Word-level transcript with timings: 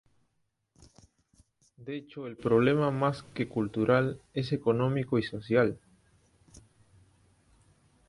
De 1.77 1.95
hecho 1.95 2.25
el 2.25 2.35
problema 2.35 2.89
más 2.89 3.21
que 3.21 3.47
cultural 3.47 4.19
es 4.33 4.51
económico 4.51 5.19
y 5.19 5.23
social. 5.23 5.79